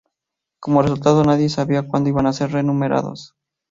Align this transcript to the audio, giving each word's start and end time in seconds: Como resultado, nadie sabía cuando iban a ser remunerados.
Como 0.59 0.81
resultado, 0.81 1.23
nadie 1.23 1.47
sabía 1.47 1.87
cuando 1.87 2.09
iban 2.09 2.25
a 2.25 2.33
ser 2.33 2.51
remunerados. 2.51 3.35